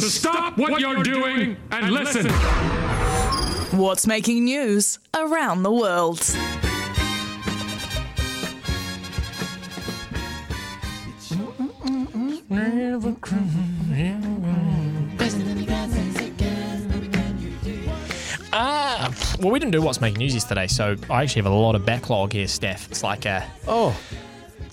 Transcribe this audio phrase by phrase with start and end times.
[0.00, 2.26] to stop what you're doing and listen.
[3.78, 6.20] What's making news around the world?
[18.56, 21.74] Ah, well, we didn't do what's making news yesterday, so I actually have a lot
[21.74, 22.88] of backlog here, Steph.
[22.90, 23.96] It's like a Oh,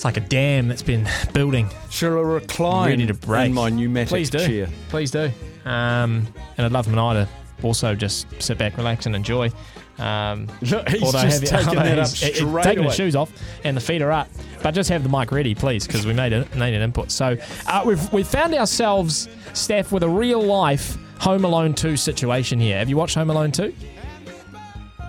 [0.01, 1.69] it's like a dam that's been building.
[1.91, 3.45] shall I recline Ready to break.
[3.49, 4.39] in my pneumatic Please do.
[4.39, 4.67] chair?
[4.89, 5.29] Please do.
[5.63, 6.25] Um,
[6.57, 7.29] and I'd love Manai to
[7.63, 9.51] also just sit back, relax, and enjoy.
[9.99, 12.87] Um, Look, he's although just have- taking that up he's- it- straight taking away.
[12.87, 13.31] his shoes off
[13.63, 14.27] and the feet are up.
[14.63, 17.11] But just have the mic ready, please, because we made it made an input.
[17.11, 22.59] So uh, we've we've found ourselves, Steph, with a real life Home Alone 2 situation
[22.59, 22.79] here.
[22.79, 23.71] Have you watched Home Alone 2?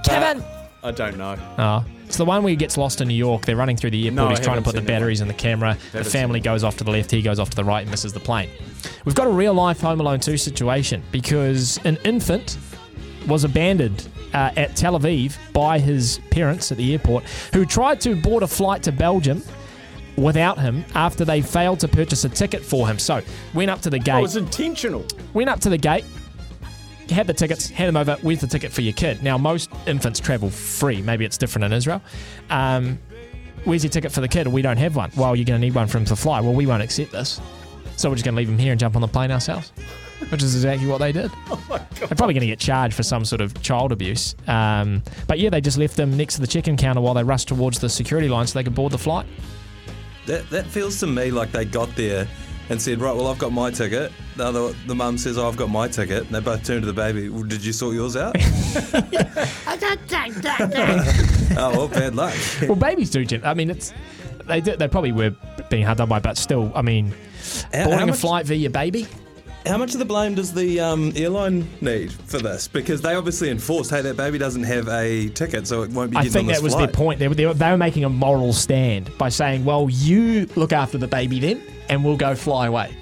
[0.05, 0.45] Kevin.
[0.85, 1.37] I don't know.
[1.57, 1.83] Oh.
[2.13, 3.47] It's the one where he gets lost in New York.
[3.47, 4.15] They're running through the airport.
[4.17, 5.79] No, He's trying to put the batteries in the camera.
[5.93, 7.11] The family goes off to the left.
[7.11, 8.51] He goes off to the right and misses the plane.
[9.07, 12.59] We've got a real life Home Alone 2 situation because an infant
[13.27, 17.25] was abandoned uh, at Tel Aviv by his parents at the airport
[17.55, 19.43] who tried to board a flight to Belgium
[20.19, 22.99] without him after they failed to purchase a ticket for him.
[22.99, 23.23] So
[23.55, 25.07] went up to the Oh, gate it's intentional.
[25.33, 26.05] went up to the gate,
[27.09, 28.19] had the tickets, hand them over.
[28.21, 29.23] Where's the ticket for your kid?
[29.23, 31.03] Now, most infants travel free.
[31.03, 32.03] Maybe it's different in Israel.
[32.51, 32.99] Um,
[33.65, 34.47] where's your ticket for the kid?
[34.47, 35.11] We don't have one.
[35.17, 36.41] Well, you're going to need one for him to fly.
[36.41, 37.41] Well, we won't accept this.
[37.97, 39.71] So we're just going to leave him here and jump on the plane ourselves,
[40.31, 41.31] which is exactly what they did.
[41.69, 44.35] They're probably going to get charged for some sort of child abuse.
[44.49, 47.49] Um, but yeah, they just left them next to the check-in counter while they rushed
[47.49, 49.27] towards the security line so they could board the flight.
[50.27, 52.29] That that feels to me like they got there
[52.73, 54.11] and said, right, well, I've got my ticket.
[54.37, 56.25] The other, the mum says, oh, I've got my ticket.
[56.25, 57.29] And they both turn to the baby.
[57.29, 58.35] Well, did you sort yours out?
[58.35, 61.55] I don't think that.
[61.59, 62.35] oh, well, bad luck.
[62.63, 63.27] Well, babies do.
[63.27, 63.93] gen- I mean, it's
[64.47, 65.35] they did, they probably were
[65.69, 67.13] being hard done by, but still, I mean,
[67.73, 69.07] boarding a flight via baby.
[69.67, 72.67] How much of the blame does the um, airline need for this?
[72.67, 76.17] Because they obviously enforced, hey, that baby doesn't have a ticket, so it won't be
[76.17, 76.89] I think that was flight.
[76.89, 77.19] their point.
[77.21, 80.73] They were, they, were, they were making a moral stand by saying, well, you look
[80.73, 82.93] after the baby then, and we'll go fly away.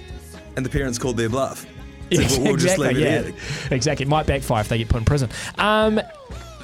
[0.57, 1.65] And the parents called their bluff.
[2.13, 3.01] "Well, exactly.
[3.01, 3.35] Yeah, it here."
[3.71, 4.05] exactly.
[4.05, 5.31] It might backfire if they get put in prison.
[5.59, 6.01] Um,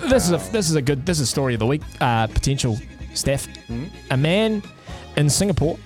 [0.03, 1.83] this is a this is a good this is a story of the week.
[2.01, 2.77] Uh, potential
[3.15, 3.85] Steph, Hmm?
[4.11, 4.61] a man
[5.17, 5.79] in Singapore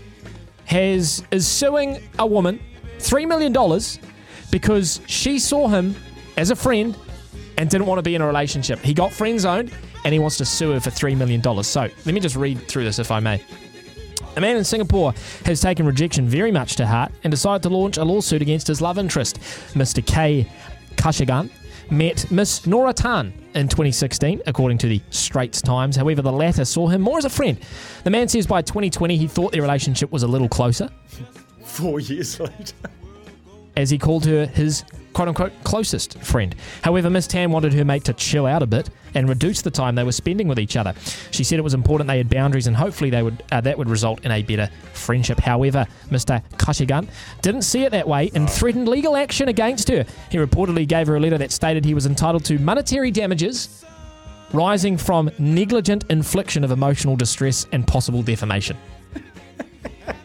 [0.64, 2.58] has is suing a woman
[3.00, 3.98] three million dollars
[4.50, 5.94] because she saw him
[6.36, 6.96] as a friend
[7.58, 8.78] and didn't want to be in a relationship.
[8.80, 9.72] He got friend zoned
[10.04, 11.66] and he wants to sue her for three million dollars.
[11.66, 13.42] So let me just read through this if I may.
[14.36, 15.12] A man in Singapore
[15.44, 18.80] has taken rejection very much to heart and decided to launch a lawsuit against his
[18.80, 19.40] love interest,
[19.74, 20.04] Mr.
[20.06, 20.46] K.
[20.96, 21.50] Kawshigan.
[21.90, 25.96] Met Miss Nora Tan in 2016, according to the Straits Times.
[25.96, 27.58] However, the latter saw him more as a friend.
[28.04, 30.88] The man says by 2020 he thought their relationship was a little closer,
[31.70, 32.74] Four years later.
[33.76, 36.54] as he called her his quote unquote closest friend.
[36.82, 39.94] However, Miss Tan wanted her mate to chill out a bit and reduce the time
[39.94, 40.94] they were spending with each other.
[41.30, 43.88] She said it was important they had boundaries and hopefully they would uh, that would
[43.88, 45.38] result in a better friendship.
[45.40, 46.42] However, Mr.
[46.56, 47.08] Kawshigan
[47.42, 50.04] didn't see it that way and threatened legal action against her.
[50.30, 53.84] He reportedly gave her a letter that stated he was entitled to monetary damages
[54.52, 58.76] rising from negligent infliction of emotional distress and possible defamation.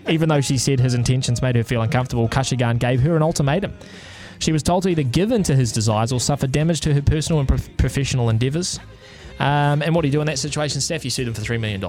[0.07, 3.73] Even though she said his intentions made her feel uncomfortable, Kawshigan gave her an ultimatum.
[4.39, 7.01] She was told to either give in to his desires or suffer damage to her
[7.01, 8.79] personal and prof- professional endeavours.
[9.39, 11.03] Um, and what do you do in that situation, Steph?
[11.03, 11.83] You sued him for $3 million.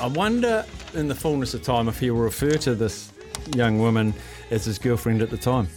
[0.00, 3.12] I wonder, in the fullness of time, if he'll refer to this
[3.54, 4.12] young woman
[4.50, 5.68] as his girlfriend at the time.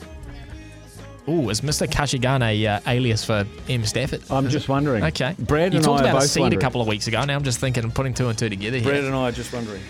[1.29, 1.87] Ooh, is Mr.
[1.87, 3.85] Kawshigan a uh, alias for M.
[3.85, 4.23] Stafford?
[4.29, 5.03] I'm just wondering.
[5.03, 5.35] Okay.
[5.37, 7.23] Brad you and talked I are about a seed a couple of weeks ago.
[7.25, 8.89] Now I'm just thinking and putting two and two together here.
[8.89, 9.81] Brad and I are just wondering.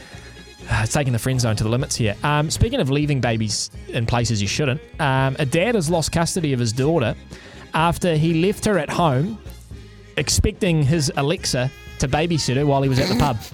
[0.70, 2.16] It's taking the friend zone to the limits here.
[2.24, 6.52] Um, speaking of leaving babies in places you shouldn't, um, a dad has lost custody
[6.54, 7.16] of his daughter
[7.74, 9.38] after he left her at home,
[10.18, 13.38] expecting his Alexa to babysit her while he was at the pub.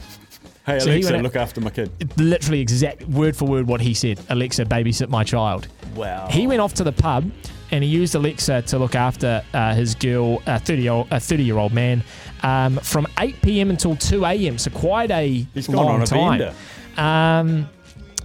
[0.66, 1.92] Hey, So he Alexa, went out- look after my kid.
[2.18, 4.18] Literally exact word for word what he said.
[4.30, 5.68] Alexa, babysit my child.
[5.94, 6.30] Wow.
[6.32, 7.30] He went off to the pub
[7.72, 11.20] and he used Alexa to look after uh, his girl, a 30 year old, a
[11.20, 12.02] 30 year old man,
[12.44, 13.72] um, from 8 p.m.
[13.72, 14.58] until 2 a.m.
[14.58, 16.40] So quite a He's gone long on a time.
[16.40, 16.54] bender.
[16.98, 17.70] Um,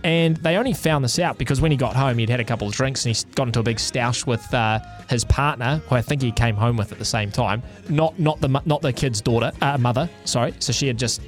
[0.04, 2.68] And they only found this out because when he got home, he'd had a couple
[2.68, 4.78] of drinks and he got into a big stoush with uh,
[5.10, 7.64] his partner, who I think he came home with at the same time.
[7.88, 10.08] Not not the not the kid's daughter, uh, mother.
[10.24, 10.54] Sorry.
[10.60, 11.20] So she had just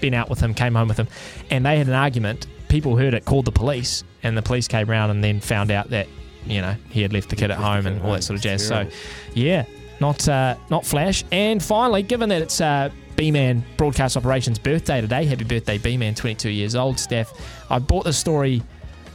[0.00, 1.06] been out with him, came home with him,
[1.50, 2.46] and they had an argument.
[2.68, 5.90] People heard it, called the police, and the police came around and then found out
[5.90, 6.08] that
[6.46, 8.66] you know he had left the kid at home and all that sort of jazz.
[8.66, 8.88] So,
[9.34, 9.66] yeah,
[10.00, 11.24] not uh, not flash.
[11.30, 16.50] And finally, given that it's uh, B-Man Broadcast Operations birthday today, happy birthday, B-Man, 22
[16.50, 17.32] years old, Steph.
[17.70, 18.62] I bought the story.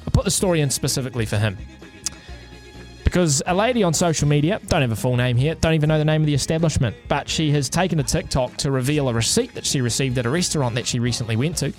[0.07, 1.57] I put the story in specifically for him
[3.09, 5.97] because a lady on social media, don't have a full name here, don't even know
[5.97, 9.51] the name of the establishment, but she has taken to TikTok to reveal a receipt
[9.55, 11.73] that she received at a restaurant that she recently went to.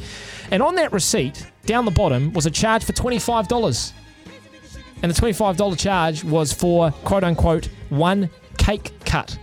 [0.50, 3.92] And on that receipt, down the bottom, was a charge for $25.
[5.04, 8.28] And the $25 charge was for quote unquote one
[8.58, 9.38] cake cut.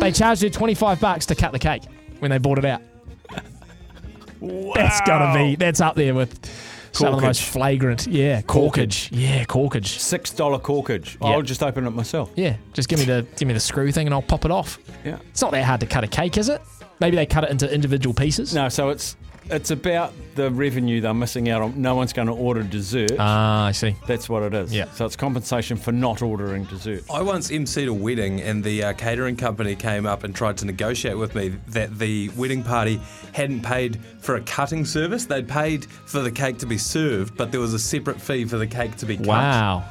[0.00, 1.82] They charged her 25 bucks to cut the cake
[2.18, 2.82] when they bought it out.
[4.40, 4.72] wow.
[4.74, 6.38] That's gotta be, that's up there with
[6.92, 8.06] some of the most flagrant.
[8.06, 9.08] Yeah, corkage.
[9.12, 9.86] Yeah, corkage.
[9.86, 11.16] Six dollar corkage.
[11.20, 11.28] Yeah.
[11.28, 12.30] I'll just open it myself.
[12.36, 14.78] Yeah, just give me the give me the screw thing and I'll pop it off.
[15.04, 15.18] Yeah.
[15.30, 16.60] It's not that hard to cut a cake, is it?
[17.00, 18.54] Maybe they cut it into individual pieces.
[18.54, 19.16] No, so it's
[19.50, 21.80] it's about the revenue they're missing out on.
[21.80, 23.12] No one's going to order dessert.
[23.18, 23.96] Ah, I see.
[24.06, 24.72] That's what it is.
[24.72, 24.90] Yeah.
[24.92, 27.04] So it's compensation for not ordering dessert.
[27.12, 30.64] I once emceed a wedding, and the uh, catering company came up and tried to
[30.64, 33.00] negotiate with me that the wedding party
[33.32, 35.24] hadn't paid for a cutting service.
[35.26, 38.58] They'd paid for the cake to be served, but there was a separate fee for
[38.58, 39.26] the cake to be cut.
[39.26, 39.84] Wow.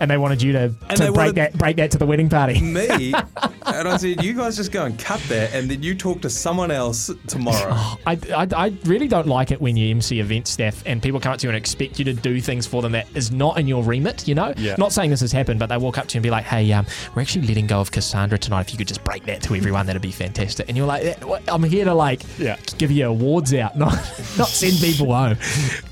[0.00, 0.58] And they wanted you to,
[0.88, 2.60] And to they break that break that to the wedding party.
[2.60, 3.12] Me,
[3.66, 6.30] and I said, "You guys just go and cut that, and then you talk to
[6.30, 7.72] someone else tomorrow."
[8.06, 11.32] I, I, I really don't like it when you MC event staff and people come
[11.32, 13.66] up to you and expect you to do things for them that is not in
[13.66, 14.52] your remit, you know?
[14.56, 14.74] Yeah.
[14.78, 16.70] Not saying this has happened, but they walk up to you and be like, hey,
[16.72, 18.62] um, we're actually letting go of Cassandra tonight.
[18.66, 20.68] If you could just break that to everyone, that'd be fantastic.
[20.68, 21.14] And you're like, "Eh.
[21.48, 22.56] I'm here to like Yeah.
[22.78, 23.92] give you awards out, not,
[24.36, 25.36] not send people home.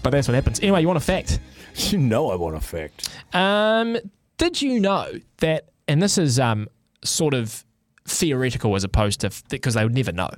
[0.03, 0.61] But that's what happens.
[0.61, 1.41] Anyway, you want a fact?
[1.91, 3.09] You know I want a fact.
[3.32, 3.99] Um,
[4.38, 6.69] did you know that, and this is um,
[7.03, 7.65] sort of
[8.06, 10.31] theoretical as opposed to, because they would never know,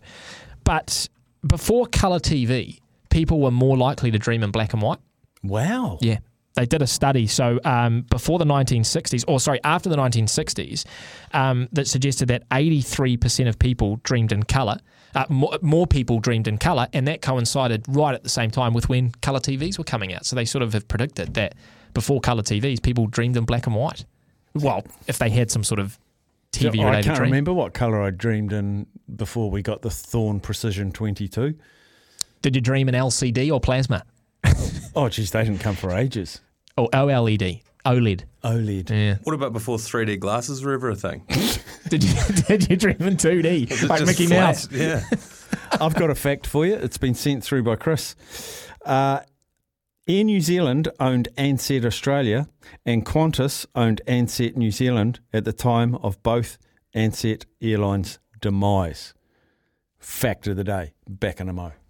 [0.65, 1.09] but
[1.47, 2.81] before colour TV,
[3.11, 4.99] people were more likely to dream in black and white?
[5.43, 5.99] Wow.
[6.01, 6.19] Yeah.
[6.57, 7.27] They did a study.
[7.27, 10.87] So um, before the 1960s, or sorry, after the 1960s,
[11.33, 14.79] um, that suggested that 83% of people dreamed in colour.
[15.15, 18.73] Uh, more, more people dreamed in colour, and that coincided right at the same time
[18.75, 20.25] with when colour TVs were coming out.
[20.27, 21.55] So they sort of have predicted that
[21.95, 24.05] before colour TVs, people dreamed in black and white.
[24.55, 25.99] Well, if they had some sort of
[26.55, 27.31] So TV I can't dream.
[27.31, 31.55] remember what colour I dreamed in before we got the Thorn Precision 22.
[32.41, 34.05] Did you dream in LCD or plasma?
[34.95, 36.41] Oh, geez, they didn't come for ages.
[36.77, 37.63] Or OLED?
[37.87, 38.25] OLED.
[38.45, 38.91] OLED.
[38.91, 39.17] Yeah.
[39.23, 41.23] What about before 3D glasses were ever a thing?
[41.89, 42.15] Did you
[42.49, 44.73] did you dream in 2D like Just Mickey flat, Mouse?
[44.73, 45.05] Yeah.
[45.81, 46.75] I've got a fact for you.
[46.75, 48.17] It's been sent through by Chris.
[48.85, 49.21] Uh,
[50.09, 52.49] Air New Zealand owned Ansett Australia,
[52.85, 56.59] and Qantas owned Ansett New Zealand at the time of both
[56.95, 59.15] Ansett Airlines' demise.
[59.99, 60.93] Fact of the day.
[61.09, 61.73] Back in a mo.